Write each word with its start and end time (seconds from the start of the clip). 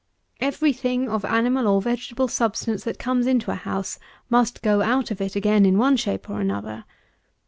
Every 0.39 0.73
thing 0.73 1.07
of 1.07 1.23
animal 1.23 1.67
or 1.67 1.79
vegetable 1.79 2.27
substance 2.27 2.83
that 2.85 2.97
comes 2.97 3.27
into 3.27 3.51
a 3.51 3.53
house, 3.53 3.99
must 4.31 4.63
go 4.63 4.81
out 4.81 5.11
of 5.11 5.21
it 5.21 5.35
again, 5.35 5.63
in 5.63 5.77
one 5.77 5.95
shape 5.95 6.27
or 6.27 6.41
another. 6.41 6.85